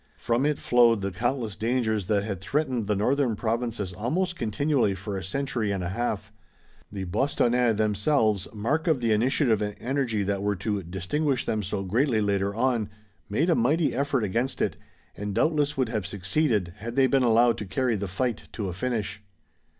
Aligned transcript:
From 0.17 0.47
it 0.47 0.57
flowed 0.57 1.01
the 1.01 1.11
countless 1.11 1.55
dangers 1.55 2.07
that 2.07 2.23
had 2.23 2.41
threatened 2.41 2.87
the 2.87 2.95
northern 2.95 3.35
provinces 3.35 3.93
almost 3.93 4.35
continually 4.35 4.95
for 4.95 5.15
a 5.15 5.23
century 5.23 5.71
and 5.71 5.83
a 5.83 5.89
half. 5.89 6.33
The 6.91 7.03
Bostonnais 7.03 7.73
themselves, 7.73 8.47
mark 8.51 8.87
of 8.87 8.99
the 8.99 9.11
initiative 9.11 9.61
and 9.61 9.75
energy 9.79 10.23
that 10.23 10.41
were 10.41 10.55
to 10.55 10.81
distinguish 10.81 11.45
them 11.45 11.61
so 11.61 11.83
greatly 11.83 12.19
later 12.19 12.55
on, 12.55 12.89
made 13.29 13.51
a 13.51 13.53
mighty 13.53 13.93
effort 13.93 14.23
against 14.23 14.59
it, 14.59 14.75
and 15.15 15.35
doubtless 15.35 15.77
would 15.77 15.89
have 15.89 16.07
succeeded, 16.07 16.73
had 16.77 16.95
they 16.95 17.05
been 17.05 17.21
allowed 17.21 17.59
to 17.59 17.67
carry 17.67 17.95
the 17.95 18.07
fight 18.07 18.47
to 18.53 18.69
a 18.69 18.73
finish. 18.73 19.21